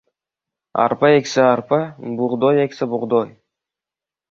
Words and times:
arpa 0.83 1.11
eksa– 1.17 1.45
arpa, 1.51 1.79
bug‘doy 2.23 2.65
eksa– 2.65 2.91
bug‘doy. 2.97 3.33